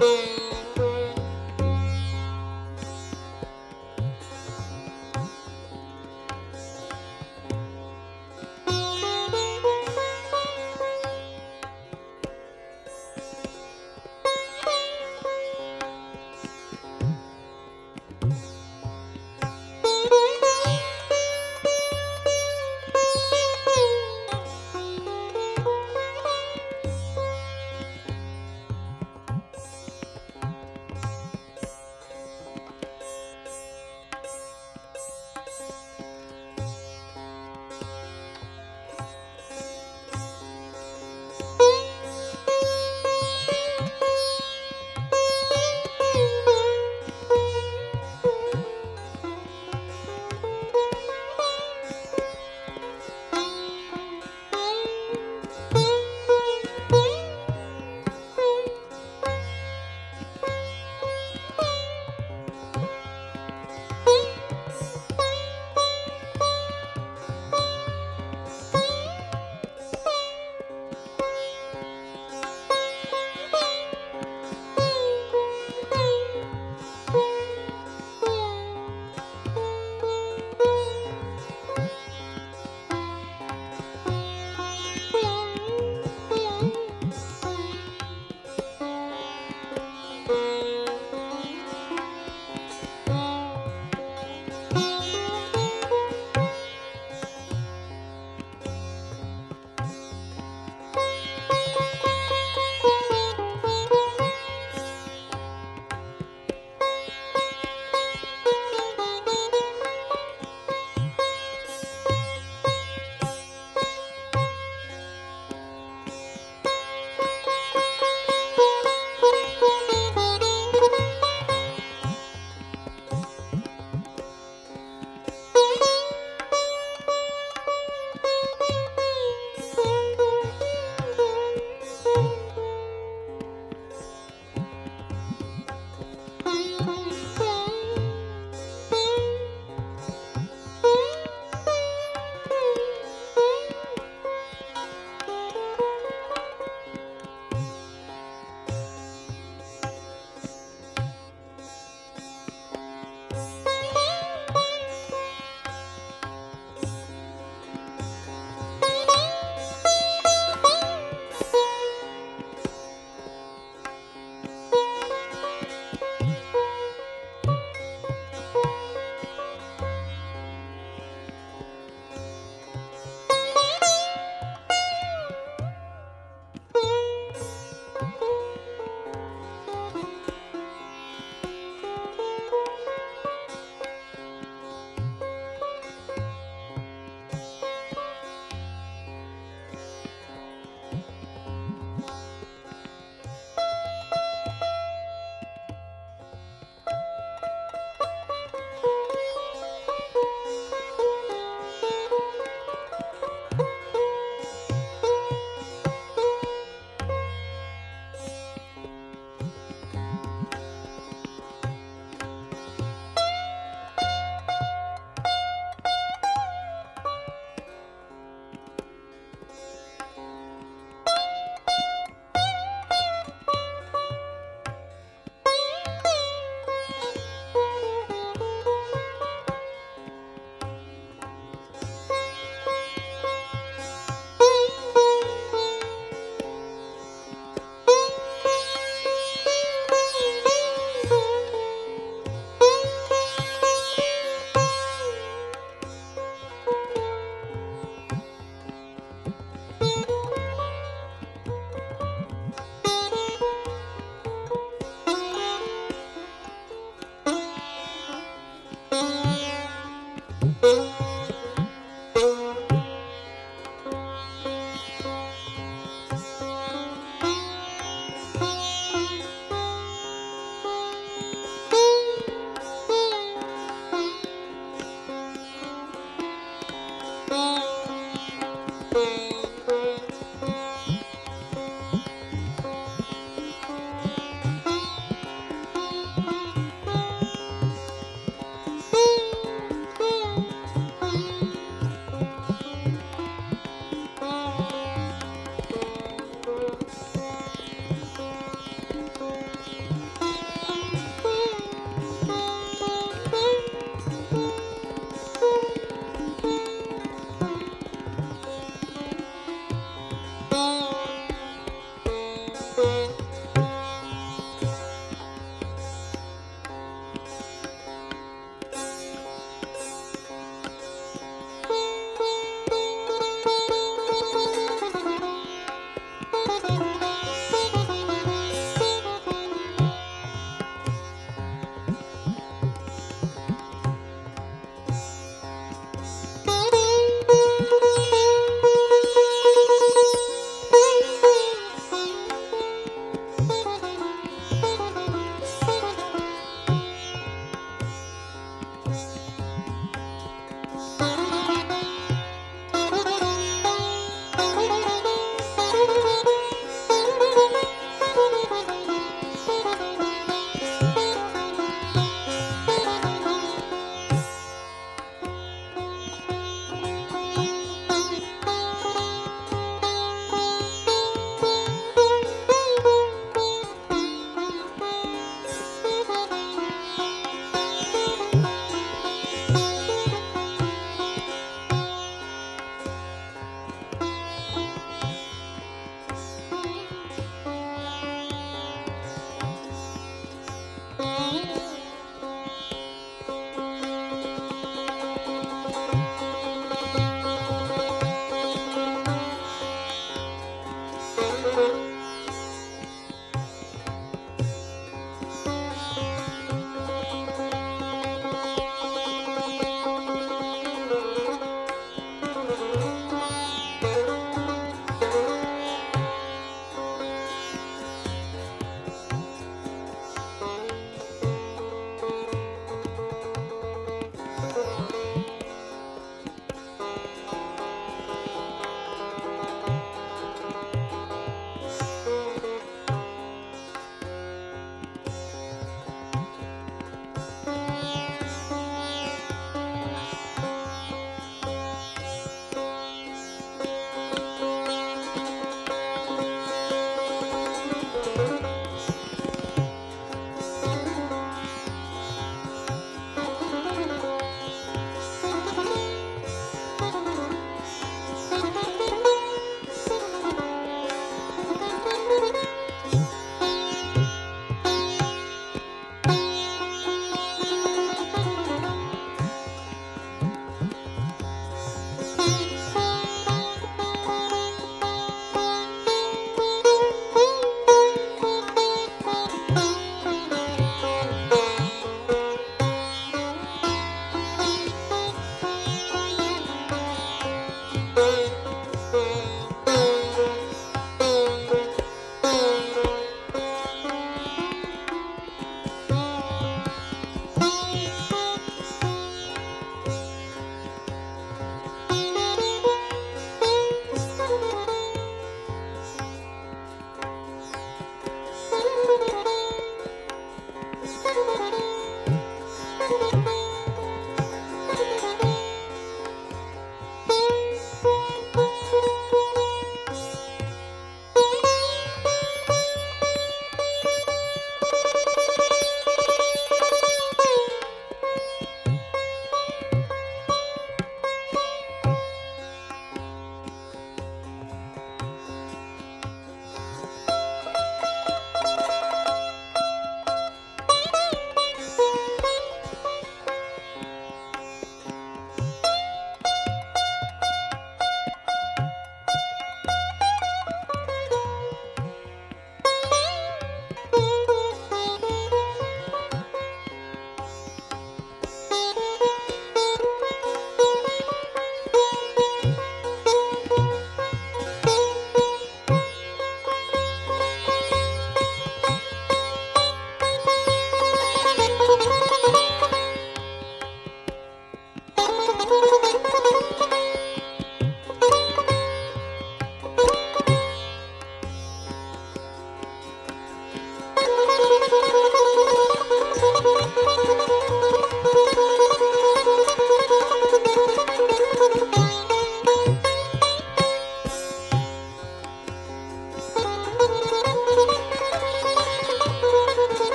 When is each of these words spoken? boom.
boom. 0.00 0.39